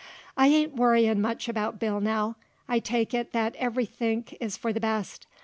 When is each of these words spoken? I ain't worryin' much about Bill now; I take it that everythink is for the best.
I 0.35 0.47
ain't 0.47 0.73
worryin' 0.75 1.21
much 1.21 1.47
about 1.47 1.77
Bill 1.77 1.99
now; 2.01 2.35
I 2.67 2.79
take 2.79 3.13
it 3.13 3.33
that 3.33 3.55
everythink 3.57 4.35
is 4.39 4.57
for 4.57 4.73
the 4.73 4.79
best. 4.79 5.27